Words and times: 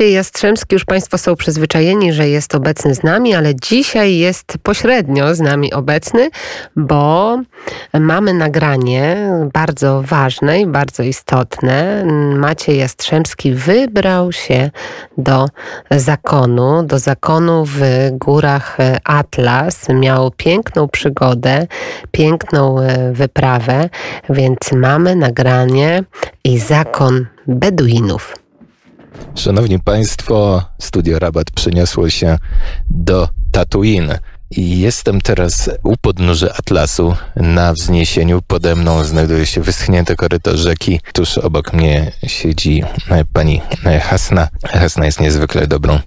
Maciej 0.00 0.14
Jastrzębski, 0.14 0.74
już 0.74 0.84
Państwo 0.84 1.18
są 1.18 1.36
przyzwyczajeni, 1.36 2.12
że 2.12 2.28
jest 2.28 2.54
obecny 2.54 2.94
z 2.94 3.02
nami, 3.02 3.34
ale 3.34 3.54
dzisiaj 3.54 4.16
jest 4.16 4.58
pośrednio 4.62 5.34
z 5.34 5.40
nami 5.40 5.72
obecny, 5.72 6.30
bo 6.76 7.38
mamy 8.00 8.34
nagranie 8.34 9.30
bardzo 9.52 10.02
ważne 10.02 10.60
i 10.60 10.66
bardzo 10.66 11.02
istotne. 11.02 12.04
Maciej 12.36 12.78
Jastrzębski 12.78 13.52
wybrał 13.52 14.32
się 14.32 14.70
do 15.18 15.46
zakonu, 15.90 16.82
do 16.82 16.98
zakonu 16.98 17.64
w 17.66 17.80
górach 18.12 18.78
Atlas. 19.04 19.88
Miał 19.88 20.30
piękną 20.30 20.88
przygodę, 20.88 21.66
piękną 22.10 22.76
wyprawę, 23.12 23.88
więc 24.30 24.58
mamy 24.72 25.16
nagranie 25.16 26.04
i 26.44 26.58
zakon 26.58 27.26
Beduinów. 27.46 28.39
Szanowni 29.34 29.78
Państwo, 29.78 30.62
Studio 30.78 31.18
Rabat 31.18 31.50
przeniosło 31.50 32.10
się 32.10 32.38
do 32.90 33.28
Tatooine. 33.52 34.18
I 34.50 34.80
jestem 34.80 35.20
teraz 35.20 35.70
u 35.82 35.96
podnóży 35.96 36.52
Atlasu 36.52 37.16
na 37.36 37.72
wzniesieniu. 37.72 38.42
Pode 38.42 38.76
mną 38.76 39.04
znajduje 39.04 39.46
się 39.46 39.60
wyschnięte 39.60 40.16
koryto 40.16 40.56
rzeki. 40.56 41.00
Tuż 41.12 41.38
obok 41.38 41.72
mnie 41.72 42.12
siedzi 42.26 42.82
e, 43.10 43.24
pani 43.32 43.60
e, 43.86 44.00
Hasna. 44.00 44.48
Hasna 44.64 45.06
jest 45.06 45.20
niezwykle 45.20 45.66
dobrą 45.66 45.98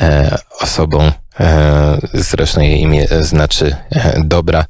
e, 0.00 0.38
osobą. 0.60 1.12
E, 1.40 1.98
zresztą 2.14 2.60
jej 2.60 2.80
imię 2.80 3.06
znaczy 3.20 3.76
e, 3.90 4.22
dobra 4.24 4.64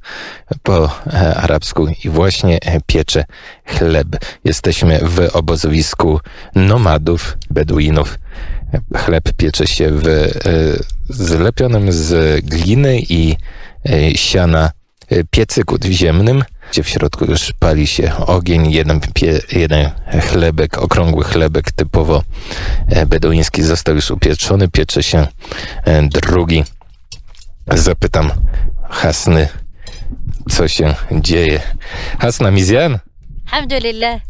po 0.63 0.85
e, 1.07 1.35
arabsku 1.35 1.89
i 2.05 2.09
właśnie 2.09 2.59
piecze 2.87 3.25
chleb. 3.65 4.07
Jesteśmy 4.45 5.01
w 5.03 5.29
obozowisku 5.33 6.21
nomadów, 6.55 7.39
beduinów. 7.51 8.19
Chleb 8.97 9.33
piecze 9.37 9.67
się 9.67 9.91
w 9.91 10.05
zlepionym 11.09 11.93
z 11.93 12.41
gliny 12.45 13.01
i 13.09 13.37
siana 14.15 14.71
piecyku 15.31 15.77
ziemnym, 15.91 16.45
gdzie 16.71 16.83
w 16.83 16.89
środku 16.89 17.25
już 17.25 17.53
pali 17.59 17.87
się 17.87 18.17
ogień, 18.17 18.73
jeden, 18.73 19.01
pie, 19.15 19.41
jeden 19.53 19.91
chlebek, 20.31 20.79
okrągły 20.79 21.25
chlebek 21.25 21.73
typowo 21.73 22.23
e, 22.89 23.07
beduiński 23.07 23.63
został 23.63 23.95
już 23.95 24.11
upieczony, 24.11 24.69
piecze 24.69 25.03
się 25.03 25.27
e, 25.85 26.03
drugi. 26.03 26.65
Zapytam 27.75 28.31
Hasny, 28.91 29.49
co 30.51 30.69
się 30.69 30.95
dzieje. 31.13 31.61
Hasna 32.19 32.51
Mizjan? 32.51 32.99
Alhamdulillah. 33.47 34.21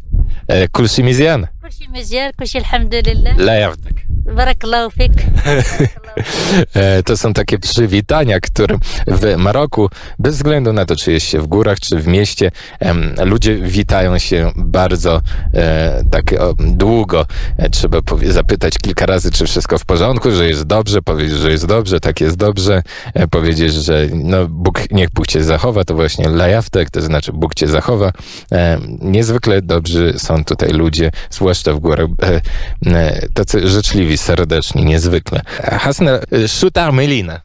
E, 0.49 0.69
Kulsi 0.69 1.05
Mizjan? 1.05 1.47
كل 1.68 1.72
شيء 1.72 1.90
مزيان 1.90 2.32
كل 2.40 2.48
شيء 2.48 2.62
الحمد 2.62 2.96
لله 2.96 3.32
لا 3.38 3.54
يعبدك 3.54 4.06
بارك 4.26 4.64
الله 4.64 4.90
فيك 4.90 5.12
E, 6.76 7.04
To 7.04 7.18
są 7.18 7.34
takie 7.34 7.60
przywitania, 7.60 8.40
które 8.40 8.78
w 9.08 9.38
Maroku, 9.38 9.90
bez 10.20 10.36
względu 10.36 10.74
na 10.74 10.86
to, 10.86 10.96
czy 10.96 11.12
jest 11.12 11.26
się 11.26 11.40
w 11.42 11.48
górach, 11.48 11.80
czy 11.80 12.00
w 12.00 12.08
mieście, 12.08 12.52
em, 12.80 13.16
ludzie 13.26 13.56
witają 13.58 14.18
się 14.18 14.52
bardzo 14.56 15.22
e, 15.54 16.04
tak 16.12 16.34
o, 16.40 16.54
długo. 16.60 17.26
E, 17.58 17.70
Trzeba 17.70 18.02
powie- 18.02 18.32
zapytać 18.32 18.74
kilka 18.78 19.06
razy, 19.06 19.32
czy 19.32 19.46
wszystko 19.46 19.78
w 19.78 19.86
porządku, 19.86 20.32
że 20.32 20.48
jest 20.48 20.64
dobrze, 20.64 21.02
powiedzieć, 21.02 21.38
że 21.38 21.52
jest 21.52 21.66
dobrze, 21.66 22.00
tak 22.00 22.22
jest 22.22 22.38
dobrze, 22.38 22.84
e, 23.14 23.28
powiedzieć, 23.28 23.74
że 23.74 24.08
no, 24.14 24.48
Bóg, 24.48 24.92
niech 24.92 25.10
Bóg 25.10 25.28
cię 25.28 25.44
zachowa, 25.44 25.84
to 25.84 25.96
właśnie 25.96 26.30
lajaftek, 26.30 26.90
to 26.90 27.02
znaczy 27.02 27.34
Bóg 27.34 27.56
cię 27.56 27.68
zachowa. 27.68 28.12
E, 28.52 28.80
Niezwykle 29.02 29.62
dobrzy 29.62 30.14
są 30.18 30.46
tutaj 30.46 30.70
ludzie, 30.70 31.12
zwłaszcza 31.30 31.57
w 31.67 31.79
górach, 31.79 32.09
e, 32.23 32.41
e, 32.87 33.29
tacy 33.35 33.69
życzliwi, 33.69 34.17
serdeczni, 34.19 34.85
niezwykle. 34.85 35.43
Hasna, 35.63 36.21
شو 36.47 36.69
تعملين؟ 36.69 37.39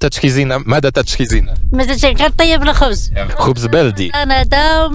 تجهيزين 0.00 0.54
ماذا 0.56 0.90
تجهيزين؟ 0.90 1.54
مثلا 1.72 2.12
كنطيب 2.12 2.62
الخبز 2.62 3.12
خبز 3.38 3.66
بلدي 3.66 4.10
أنا 4.10 4.42
دا 4.42 4.88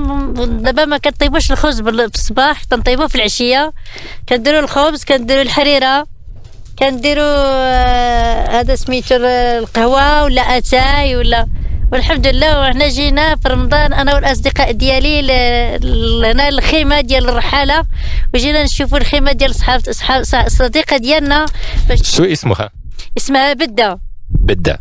دابا 0.46 0.86
ما 0.86 0.98
كنطيبوش 0.98 1.52
الخبز 1.52 1.82
في 1.82 2.16
الصباح 2.16 2.64
تنطيبوه 2.64 3.08
في 3.08 3.16
العشيه 3.16 3.74
كنديروا 4.30 4.60
الخبز 4.60 5.04
كنديروا 5.04 5.42
الحريره 5.42 6.08
كنديروا 6.80 8.60
هذا 8.60 8.76
سميتو 8.76 9.16
القهوه 9.16 10.24
ولا 10.24 10.42
اتاي 10.42 11.16
ولا 11.16 11.48
والحمد 11.92 12.28
لله 12.28 12.62
وحنا 12.62 12.88
جينا 12.88 13.36
في 13.36 13.48
رمضان 13.50 13.94
أنا 13.94 14.16
والاصدقاء 14.16 14.72
ديالي 14.72 15.22
ل- 15.22 15.86
ل- 16.22 16.26
هنا 16.26 16.48
الخيمه 16.50 17.02
ديال 17.02 17.30
الرحاله 17.30 17.86
وجينا 18.34 18.64
نشوفوا 18.64 18.98
الخيمه 18.98 19.32
ديال 19.32 19.56
صحاب 19.56 19.82
صحاب 19.92 20.22
الصديقه 20.46 20.98
ديالنا. 20.98 21.46
باش 21.90 22.16
شو 22.16 22.24
اسمها؟ 22.24 22.70
اسمها 23.18 23.54
بدة. 23.54 24.00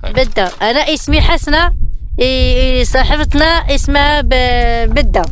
بدة. 0.02 0.50
أنا 0.62 0.94
اسمي 0.94 1.20
حسنة 1.20 1.72
صاحبتنا 2.82 3.44
اسمها 3.74 4.20
بدة. 4.86 5.22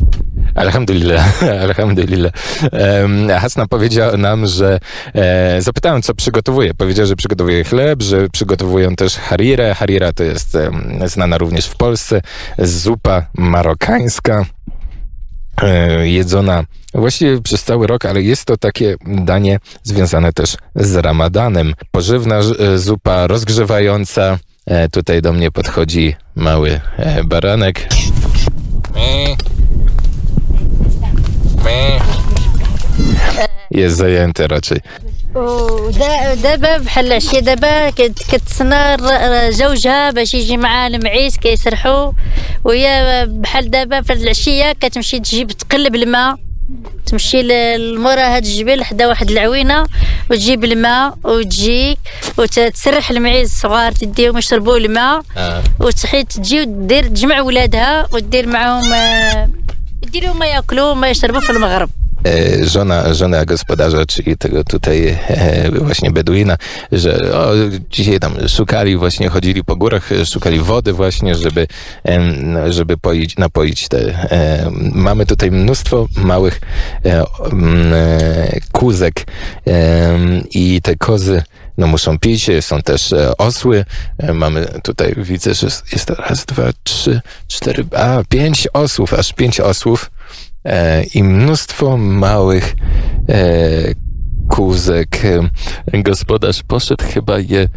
Alhamdulillah, 0.55 1.43
alhamdulillah. 1.69 2.33
Hasna 3.41 3.67
powiedziała 3.67 4.17
nam, 4.17 4.47
że 4.47 4.79
e, 5.15 5.63
zapytałem, 5.63 6.03
co 6.03 6.15
przygotowuje. 6.15 6.75
Powiedział, 6.75 7.07
że 7.07 7.17
przygotowuje 7.17 7.65
chleb, 7.65 8.03
że 8.03 8.29
przygotowują 8.29 8.97
też 8.97 9.17
harirę. 9.17 9.75
Harira 9.75 10.13
to 10.13 10.23
jest 10.23 10.57
znana 11.07 11.39
również 11.39 11.67
w 11.67 11.77
Polsce, 11.77 12.21
zupa 12.59 13.27
marokańska. 13.35 14.45
e, 15.63 16.09
Jedzona 16.09 16.65
właściwie 16.95 17.41
przez 17.41 17.65
cały 17.65 17.87
rok, 17.87 18.07
ale 18.07 18.23
jest 18.23 18.45
to 18.45 18.57
takie 18.57 18.97
danie 19.07 19.59
związane 19.83 20.33
też 20.33 20.57
z 20.75 20.97
ramadanem. 20.97 21.75
Pożywna 21.91 22.37
e, 22.39 22.79
zupa 22.79 23.27
rozgrzewająca. 23.27 24.39
Tutaj 24.93 25.23
do 25.23 25.33
mnie 25.33 25.51
podchodzi 25.51 26.17
mały 26.35 26.81
e, 26.97 27.25
baranek. 31.65 32.03
Jest 33.71 33.97
zajęty 33.97 34.47
raczej. 34.49 34.81
ودابا 35.35 36.79
بحال 36.79 37.07
العشيه 37.07 37.39
دابا 37.41 37.91
كت- 37.91 38.23
كتسنى 38.31 38.97
زوجها 39.53 40.11
باش 40.11 40.35
يجي 40.35 40.57
معاه 40.57 40.87
المعيس 40.87 41.37
كيسرحوا 41.37 42.13
وهي 42.65 43.27
بحال 43.31 43.71
دابا 43.71 44.01
في 44.03 44.13
العشية 44.13 44.73
كتمشي 44.73 45.19
تجيب 45.21 45.49
تقلب 45.53 45.95
الماء 45.95 46.37
تمشي 47.07 47.43
لمورا 47.43 48.37
هاد 48.37 48.45
الجبل 48.45 48.85
حدا 48.85 49.07
واحد 49.07 49.31
العوينة 49.31 49.85
وتجيب 50.31 50.65
الماء 50.65 51.15
وتجي 51.25 51.99
وتسرح 52.39 53.11
المعيز 53.11 53.49
الصغار 53.51 53.93
تديهم 53.93 54.39
يشربوا 54.39 54.77
الماء 54.77 55.23
وتحيد 55.81 56.27
تجي 56.27 56.61
ودير 56.61 57.07
تجمع 57.07 57.41
ولادها 57.41 58.07
ودير 58.13 58.47
معاهم 58.47 58.93
آه، 58.93 59.49
ديرهم 60.12 60.40
ما 60.40 60.46
ياكلوا 60.46 60.94
ما 60.94 61.10
يشربوا 61.10 61.40
في 61.40 61.50
المغرب 61.50 61.90
E, 62.26 62.66
żona, 62.66 63.14
żona 63.14 63.46
gospodarza, 63.46 64.06
czyli 64.06 64.38
tego 64.38 64.64
tutaj 64.64 65.18
e, 65.28 65.72
właśnie 65.72 66.12
Beduina, 66.12 66.58
że 66.92 67.38
o, 67.38 67.52
dzisiaj 67.90 68.20
tam 68.20 68.34
szukali, 68.48 68.98
właśnie 68.98 69.30
chodzili 69.30 69.64
po 69.64 69.76
górach, 69.76 70.12
e, 70.12 70.26
szukali 70.26 70.60
wody 70.60 70.94
właśnie, 70.94 71.36
żeby, 71.36 71.68
em, 72.04 72.56
żeby 72.70 72.98
poić, 72.98 73.38
napoić 73.38 73.88
te. 73.88 74.00
E, 74.32 74.70
mamy 74.94 75.26
tutaj 75.26 75.52
mnóstwo 75.52 76.08
małych 76.16 76.62
e, 77.06 77.24
m, 77.52 77.94
e, 77.94 78.60
kózek 78.72 79.26
e, 79.68 80.20
i 80.52 80.82
te 80.82 80.96
kozy 80.96 81.42
no 81.79 81.87
muszą 81.87 82.19
pić, 82.19 82.51
są 82.61 82.83
też 82.83 83.13
e, 83.13 83.37
osły. 83.37 83.85
E, 84.19 84.33
Mamy 84.33 84.67
tutaj, 84.83 85.15
widzę, 85.17 85.55
że 85.55 85.67
jest 85.93 86.11
raz, 86.11 86.45
dwa, 86.45 86.63
trzy, 86.83 87.21
cztery, 87.49 87.85
a 87.97 88.23
pięć 88.29 88.69
osłów, 88.73 89.15
aż 89.15 89.33
pięć 89.33 89.61
osłów 89.61 90.11
e, 90.65 91.05
i 91.05 91.23
mnóstwo 91.23 91.97
małych 91.97 92.75
e, 93.29 93.95
kózek. 94.49 95.25
E, 95.25 96.03
Gospodarz 96.03 96.63
poszedł 96.63 97.05
chyba 97.15 97.39
je 97.39 97.69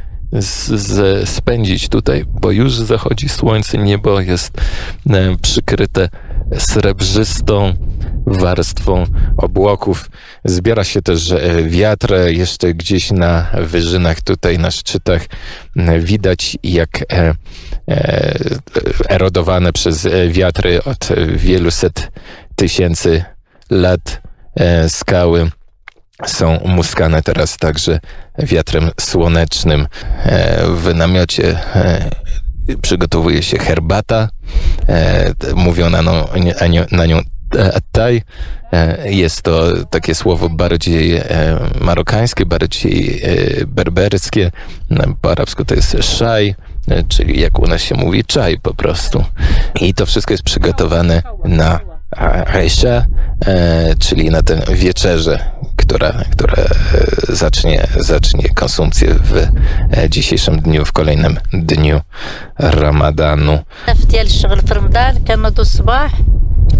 spędzić 1.26 1.90
tutaj, 1.90 2.26
bo 2.42 2.52
już 2.52 2.74
zachodzi 2.74 3.30
słońce, 3.30 3.78
niebo 3.78 4.22
jest 4.22 4.62
e, 5.10 5.38
przykryte 5.42 6.10
srebrzystą 6.58 7.74
warstwą 8.26 9.06
obłoków. 9.38 10.10
Zbiera 10.46 10.84
się 10.84 11.02
też 11.02 11.32
e, 11.32 11.64
wiatr, 11.64 12.14
jeszcze 12.28 12.74
gdzieś 12.74 13.12
na 13.12 13.48
wyżynach, 13.62 14.22
tutaj 14.22 14.60
na 14.60 14.72
szczytach 14.72 15.22
widać 16.00 16.58
jak 16.64 16.90
e, 17.14 17.34
e, 17.90 18.34
erodowane 19.10 19.74
przez 19.74 20.08
wiatry 20.30 20.84
od 20.84 21.10
wielu 21.36 21.72
set 21.72 22.12
tysięcy 22.56 23.24
lat 23.70 24.22
skały 24.88 25.52
są 26.26 26.60
muskane 26.66 27.22
teraz 27.22 27.58
także 27.58 28.00
wiatrem 28.40 28.92
słonecznym. 29.00 29.88
W 30.76 30.96
namiocie 30.96 31.60
przygotowuje 32.82 33.44
się 33.44 33.58
herbata. 33.58 34.30
Mówią 35.56 35.90
na, 35.90 36.02
no, 36.02 36.30
na 36.92 37.06
nią 37.06 37.22
attaj. 37.56 38.22
E, 38.74 39.12
Jest 39.12 39.42
to 39.42 39.64
takie 39.90 40.16
słowo 40.16 40.50
bardziej 40.50 41.16
e, 41.18 41.24
marokańskie, 41.82 42.46
bardziej 42.46 43.22
e, 43.24 43.66
berberskie. 43.68 44.52
E, 44.92 45.14
Po 45.22 45.32
arabsku 45.32 45.66
to 45.66 45.76
jest 45.76 45.98
szaj, 46.18 46.56
e, 46.88 47.04
czyli 47.04 47.40
jak 47.40 47.60
u 47.60 47.68
nas 47.68 47.82
się 47.82 47.96
mówi 47.96 48.24
czaj 48.24 48.60
po 48.60 48.74
prostu. 48.74 49.24
I 49.82 49.94
to 49.94 50.06
wszystko 50.06 50.34
jest 50.34 50.44
przygotowane 50.44 51.22
na 51.44 51.80
Aisha, 52.54 53.06
e, 53.46 53.96
czyli 54.00 54.30
na 54.30 54.42
tę 54.42 54.62
wieczerzę, 54.74 55.40
która, 55.76 56.12
która 56.32 56.54
e, 56.64 56.68
zacznie, 57.36 57.88
zacznie 58.00 58.50
konsumpcję 58.50 59.14
w 59.14 59.48
e, 59.98 60.10
dzisiejszym 60.10 60.60
dniu, 60.62 60.86
w 60.86 60.92
kolejnym 60.92 61.38
dniu 61.54 62.02
Ramadanu. 62.60 63.60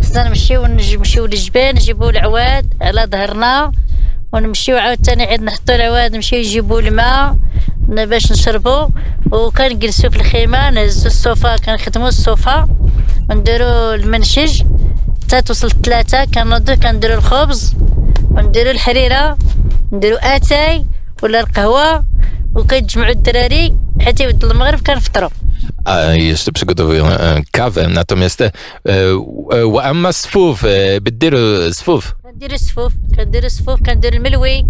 خصنا 0.02 0.28
نمشيو 0.28 0.66
نمشيو 0.66 1.26
للجبال 1.26 1.76
نجيبو 1.76 2.10
العواد 2.10 2.74
على 2.82 3.08
ظهرنا 3.12 3.72
ونمشيو 4.34 4.78
عاوتاني 4.78 5.24
عاد 5.24 5.42
نحطو 5.42 5.74
العواد 5.74 6.16
نمشيو 6.16 6.40
نجيبو 6.40 6.80
الماء 6.80 7.36
باش 7.88 8.32
نشربو. 8.32 8.90
وكنجلسو 9.32 10.10
في 10.10 10.16
الخيمة 10.16 10.70
نهزو 10.70 11.08
الصوفا 11.08 11.58
كنخدمو 11.58 12.08
الصوفا 12.08 12.70
ونديرو 13.30 13.94
المنشج. 13.94 14.64
حتى 15.24 15.42
توصل 15.42 15.72
ثلاثة 15.72 16.26
كنوضو 16.26 16.76
كنديرو 16.76 17.14
الخبز 17.14 17.76
ونديرو 18.32 18.72
الحريرة 18.72 19.38
نديرو 19.92 20.18
آتاي 20.18 20.86
ولا 21.24 21.40
القهوة 21.40 22.06
وكيتجمعوا 22.56 23.12
الدراري 23.12 23.76
حتى 24.02 24.24
يبدا 24.24 24.52
المغرب 24.52 24.80
كنفطرو. 24.80 25.30
A 25.85 26.01
jeszcze 26.01 26.53
przygotowują 26.53 27.07
e, 27.09 27.43
kawę, 27.53 27.89
natomiast 27.89 28.41
e, 28.41 28.51
e, 28.89 29.15
وأما 29.65 30.09
الصفوف 30.09 30.65
e, 30.65 30.69
بتديروا 31.01 31.71
صفوف 31.71 32.13
كندير 32.23 32.53
السفوف 32.53 32.93
كندير 33.17 33.45
السفوف 33.45 33.81
كندير 33.87 34.15
الملوي 34.15 34.67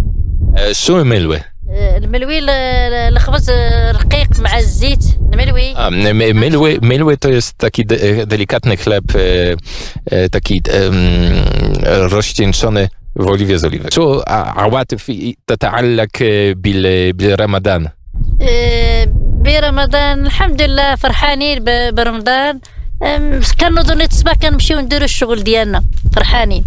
e, 0.57 0.71
شو 0.71 1.03
ملوي؟ 1.03 1.37
آه، 1.71 1.97
الملوي 1.97 2.39
ل- 2.41 2.45
ل- 2.45 2.49
الخبز 3.13 3.49
آه، 3.49 3.91
رقيق 3.91 4.39
مع 4.39 4.59
الزيت 4.59 5.03
الملوي 5.33 5.73
A, 5.75 5.87
m- 5.87 6.33
mylły, 6.39 6.79
mylły 6.81 7.17
to 7.17 7.29
jest 7.29 7.57
taki 7.57 7.85
de, 7.85 8.25
delikatny 8.25 8.77
chleb, 8.77 9.03
e, 9.15 9.55
e, 10.05 10.29
taki 10.29 10.61
em, 10.71 10.93
rozcieńczony 12.11 12.89
w 13.15 13.27
oliwie 13.27 13.59
z 13.59 13.63
oliwek. 13.65 13.93
شو 13.93 14.21
عواطف 14.27 15.11
تتعلق 15.45 16.09
بال- 16.55 17.13
بالرمضان؟ 17.13 17.89
برمضان 19.46 20.26
الحمد 20.26 20.62
لله 20.62 20.94
فرحانين 20.94 21.64
برمضان. 21.94 22.60
كنوضو 23.60 23.94
نيت 23.94 24.10
الصباح 24.12 24.34
كنمشيو 24.34 24.80
نديرو 24.80 25.04
الشغل 25.04 25.44
ديالنا. 25.44 25.84
فرحانين. 26.14 26.64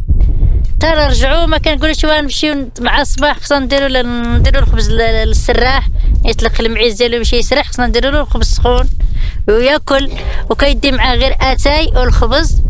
حتى 0.75 0.87
نرجعو 0.87 1.45
ما 1.47 1.57
كنقولش 1.57 2.03
واه 2.03 2.21
نمشيو 2.21 2.69
مع 2.79 3.01
الصباح 3.01 3.37
خصنا 3.39 3.59
نديرو 3.59 3.87
نديرو 3.87 4.59
الخبز 4.59 4.91
لل- 4.91 5.27
للسراح 5.27 5.87
يطلق 6.25 6.51
المعيز 6.61 6.95
ديالو 6.95 7.17
يمشي 7.17 7.35
يسرح 7.37 7.67
خصنا 7.67 7.87
نديرو 7.87 8.09
له 8.09 8.21
الخبز 8.21 8.45
سخون 8.47 8.89
وياكل. 9.47 10.09
وكيدي 10.49 10.91
معاه 10.91 11.15
غير 11.15 11.35
أتاي 11.41 11.85
والخبز 11.95 12.61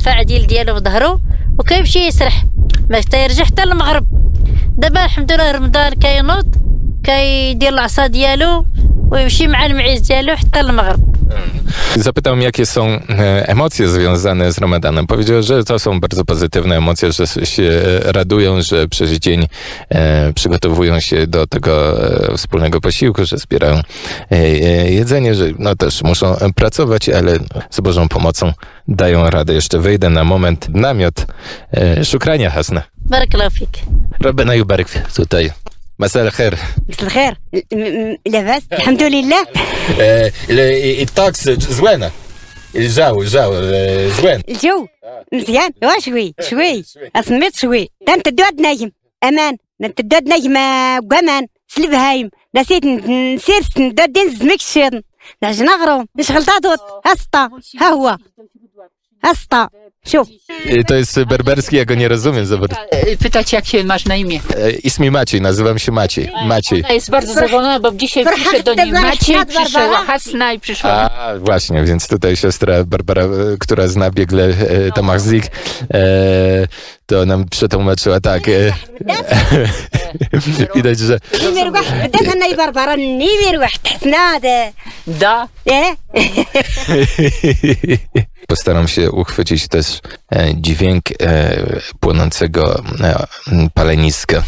فعديل 0.00 0.46
ديالو 0.46 0.74
في 0.74 0.80
ظهرو 0.80 1.20
وكيمشي 1.58 1.98
يسرح. 1.98 2.44
ما 2.90 2.96
حتى 3.00 3.24
يرجع 3.24 3.44
حتى 3.44 3.62
المغرب. 3.62 4.06
دابا 4.76 5.04
الحمد 5.04 5.32
لله 5.32 5.50
رمضان 5.50 5.92
كينوض 5.94 6.54
كيدير 7.04 7.68
العصا 7.68 8.06
ديالو. 8.06 8.66
ويمشي 9.11 9.47
مع 9.47 9.65
المعيز 9.65 10.01
ديالو 10.01 10.35
حتى 10.35 10.59
المغرب 10.59 11.15
Zapytam, 11.95 12.41
jakie 12.41 12.65
są 12.65 12.87
e, 12.87 13.47
emocje 13.47 13.87
związane 13.89 14.51
z 14.51 14.57
Ramadanem. 14.57 15.07
Powiedział, 15.07 15.43
że 15.43 15.63
to 15.63 15.79
są 15.79 15.99
bardzo 15.99 16.25
pozytywne 16.25 16.77
emocje, 16.77 17.11
że 17.11 17.27
się 17.27 17.81
radują, 18.03 18.61
że 18.61 18.87
przez 18.87 19.11
dzień 19.11 19.47
e, 19.89 20.33
przygotowują 20.33 20.99
się 20.99 21.27
do 21.27 21.47
tego 21.47 21.73
e, 22.33 22.37
wspólnego 22.37 22.81
posiłku, 22.81 23.25
że 23.25 23.37
zbierają 23.37 23.75
e, 23.75 23.81
e, 24.31 24.91
jedzenie, 24.91 25.35
że 25.35 25.45
no 25.59 25.75
też 25.75 26.03
muszą 26.03 26.37
e, 26.37 26.53
pracować, 26.53 27.09
ale 27.09 27.39
z 27.69 27.79
Bożą 27.81 28.07
pomocą 28.07 28.53
dają 28.87 29.29
radę. 29.29 29.53
Jeszcze 29.53 29.79
wejdę 29.79 30.09
na 30.09 30.23
moment. 30.23 30.67
Namiot. 30.69 31.25
E, 31.73 32.05
szukrania 32.05 32.49
hasna. 32.49 32.81
بارك 33.05 33.35
الله 33.35 33.49
فيك 33.49 33.83
ربنا 34.21 34.53
يبارك 34.53 34.87
فيك 34.87 35.03
tutaj. 35.15 35.51
مساء 36.00 36.24
الخير. 36.26 36.58
مساء 36.88 37.06
الخير. 37.06 37.36
لاباس؟ 38.26 38.62
الحمد 38.72 39.02
لله. 39.02 39.46
الطقس 41.02 41.48
زوينة. 41.50 42.10
الجو 42.74 43.22
الجو 43.22 43.52
زوين. 44.08 44.42
الجو 44.48 44.86
مزيان. 45.32 45.70
وا 45.82 46.00
شوي 46.00 46.34
شوي. 46.40 46.84
سميت 47.20 47.56
شوي. 47.56 47.88
أنت 48.08 48.28
الدود 48.28 48.60
نايم. 48.60 48.92
أمان. 49.24 49.56
أنت 49.84 50.00
الدود 50.00 50.28
نايم 50.28 50.56
آه، 50.56 51.00
قمان 51.10 51.46
سلب 51.68 51.94
هايم. 51.94 52.30
نسيت 52.54 52.84
نسير 52.84 53.60
ندود 53.78 54.18
نزمك 54.18 54.60
الشيطن 54.60 55.02
نعجن 55.42 55.68
اغرو 55.68 56.04
نشغل 56.16 56.44
تاطوط. 56.44 56.80
هسطا 57.06 57.50
ها 57.80 57.88
هو. 57.88 58.16
Asta. 59.22 59.68
Siu. 60.06 60.26
Y, 60.66 60.84
to 60.84 60.94
jest 60.94 61.24
berberski, 61.24 61.76
ja 61.76 61.84
go 61.84 61.94
nie 61.94 62.08
rozumiem 62.08 62.46
za 62.46 62.58
bardzo. 62.58 62.76
E, 62.90 63.16
pytać, 63.16 63.52
jak 63.52 63.66
się 63.66 63.84
masz 63.84 64.04
na 64.04 64.16
imię? 64.16 64.40
E, 64.56 64.70
Ismi 64.70 65.10
Maciej, 65.10 65.40
nazywam 65.40 65.78
się 65.78 65.92
Maciej. 65.92 66.30
E, 66.42 66.46
Maciej. 66.46 66.84
Ona 66.84 66.94
jest 66.94 67.10
bardzo 67.10 67.34
zadowolona, 67.34 67.80
bo 67.80 67.92
dzisiaj 67.92 68.24
przyszedł 68.34 68.64
do 68.64 68.74
niej 68.74 68.92
Maciej, 68.92 69.36
przyszła 69.46 70.04
Hasna 70.04 70.52
i 70.52 70.60
przyszła... 70.60 70.90
A, 70.90 71.38
właśnie, 71.38 71.84
więc 71.84 72.08
tutaj 72.08 72.36
siostra 72.36 72.84
Barbara, 72.84 73.22
która 73.58 73.88
zna 73.88 74.10
biegle 74.10 74.44
e, 74.44 74.92
Tomach 74.92 75.20
Zik, 75.20 75.44
e, 75.94 76.68
to 77.06 77.26
nam 77.26 77.48
przetłumaczyła 77.48 78.20
tak. 78.20 78.48
E, 78.48 78.72
widać, 80.74 80.98
że... 80.98 81.18
Da. 85.06 85.48
postaram 88.50 88.88
się 88.88 89.10
uchwycić 89.10 89.68
też 89.68 90.00
e, 90.32 90.54
dźwięk 90.54 91.04
e, 91.22 91.56
płonącego 92.00 92.82
e, 93.00 93.26
paleniska. 93.74 94.42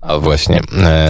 A 0.00 0.18
właśnie, 0.18 0.60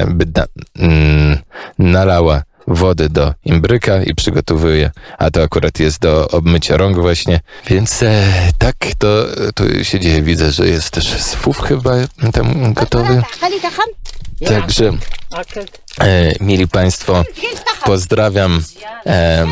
bydna 0.06 0.44
mm, 0.78 1.38
nalała 1.78 2.42
wody 2.66 3.08
do 3.08 3.34
imbryka 3.44 4.02
i 4.02 4.14
przygotowuje, 4.14 4.90
a 5.18 5.30
to 5.30 5.42
akurat 5.42 5.80
jest 5.80 5.98
do 5.98 6.28
obmycia 6.28 6.76
rąk 6.76 6.98
właśnie. 6.98 7.40
Więc 7.66 8.02
e, 8.02 8.32
tak 8.58 8.76
to 8.98 9.26
tu 9.54 9.84
się 9.84 10.00
dzieje. 10.00 10.22
Widzę, 10.22 10.52
że 10.52 10.68
jest 10.68 10.90
też 10.90 11.22
swów 11.22 11.60
chyba 11.60 11.92
tam 12.32 12.74
gotowy. 12.74 13.22
Także 14.46 14.92
E, 15.36 16.32
mili 16.40 16.68
Państwo, 16.68 17.24
pozdrawiam 17.84 18.62
e, 19.06 19.46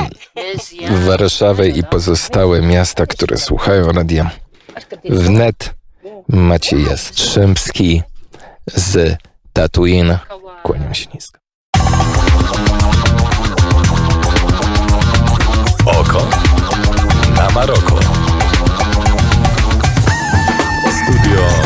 Warszawę 0.91 1.69
i 1.69 1.85
pozostałe 1.85 2.63
miasta, 2.63 3.07
które 3.07 3.39
słuchają 3.39 3.93
radia. 3.93 4.31
Wnet 5.05 5.75
Maciej 6.29 6.85
Jastrzębski 6.85 8.03
z 8.75 9.17
Tatuin. 9.53 10.19
Kłaniam 10.63 10.95
się 10.95 11.07
nisko. 11.15 11.39
Oko 15.87 16.29
na 17.37 17.51
Maroko. 17.51 18.01
Studio 21.03 21.64